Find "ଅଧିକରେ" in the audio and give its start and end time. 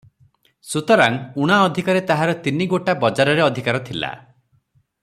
1.65-2.01